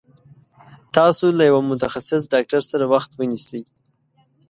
تاسو 0.95 1.25
له 1.37 1.43
يوه 1.49 1.61
متخصص 1.71 2.23
ډاکټر 2.33 2.61
سره 2.71 2.85
وخت 2.93 3.11
ونيسي 3.15 3.61